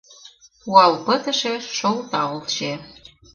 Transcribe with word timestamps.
Пуал 0.61 0.93
пытыше 1.05 1.53
шолталче 1.75 2.71